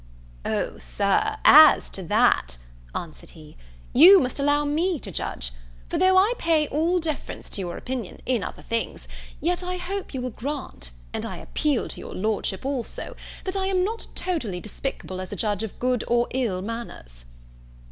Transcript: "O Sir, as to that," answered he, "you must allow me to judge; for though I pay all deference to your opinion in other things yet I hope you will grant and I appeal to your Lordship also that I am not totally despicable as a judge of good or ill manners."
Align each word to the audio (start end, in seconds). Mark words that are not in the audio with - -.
"O 0.45 0.79
Sir, 0.79 1.37
as 1.45 1.87
to 1.91 2.01
that," 2.01 2.57
answered 2.95 3.29
he, 3.29 3.55
"you 3.93 4.19
must 4.19 4.39
allow 4.39 4.65
me 4.65 4.99
to 4.99 5.11
judge; 5.11 5.51
for 5.89 5.99
though 5.99 6.17
I 6.17 6.33
pay 6.39 6.67
all 6.69 6.99
deference 6.99 7.51
to 7.51 7.61
your 7.61 7.77
opinion 7.77 8.19
in 8.25 8.43
other 8.43 8.63
things 8.63 9.07
yet 9.39 9.61
I 9.61 9.77
hope 9.77 10.15
you 10.15 10.21
will 10.21 10.31
grant 10.31 10.89
and 11.13 11.23
I 11.23 11.37
appeal 11.37 11.87
to 11.87 11.99
your 11.99 12.15
Lordship 12.15 12.65
also 12.65 13.15
that 13.43 13.55
I 13.55 13.67
am 13.67 13.83
not 13.83 14.07
totally 14.15 14.59
despicable 14.59 15.21
as 15.21 15.31
a 15.31 15.35
judge 15.35 15.61
of 15.61 15.77
good 15.77 16.03
or 16.07 16.25
ill 16.31 16.63
manners." 16.63 17.25